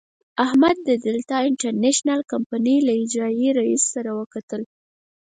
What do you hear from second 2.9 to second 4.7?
اجرائیوي رئیس سره وکتل.